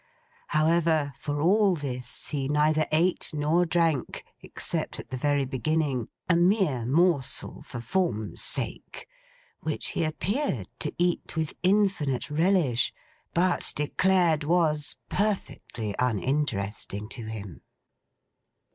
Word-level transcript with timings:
However, 0.47 1.13
for 1.15 1.39
all 1.43 1.75
this, 1.75 2.29
he 2.29 2.49
neither 2.49 2.87
ate 2.91 3.29
nor 3.35 3.65
drank, 3.67 4.23
except 4.41 4.99
at 4.99 5.11
the 5.11 5.15
very 5.15 5.45
beginning, 5.45 6.07
a 6.27 6.35
mere 6.35 6.87
morsel 6.87 7.61
for 7.61 7.79
form's 7.79 8.41
sake, 8.41 9.05
which 9.59 9.89
he 9.89 10.03
appeared 10.03 10.67
to 10.79 10.91
eat 10.97 11.35
with 11.35 11.53
infinite 11.61 12.31
relish, 12.31 12.91
but 13.35 13.73
declared 13.75 14.43
was 14.43 14.97
perfectly 15.07 15.93
uninteresting 15.99 17.07
to 17.09 17.25
him. 17.27 17.61